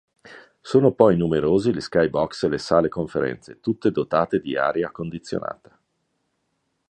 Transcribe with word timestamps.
Sono 0.61 0.93
poi 0.93 1.15
numerosi 1.15 1.71
gli 1.71 1.79
sky-box 1.79 2.45
e 2.45 2.49
le 2.49 2.57
sale 2.57 2.89
conferenze, 2.89 3.59
tutte 3.59 3.91
dotate 3.91 4.39
di 4.39 4.57
aria 4.57 4.89
condizionata. 4.89 5.79